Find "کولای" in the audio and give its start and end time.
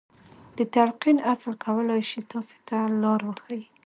1.65-2.01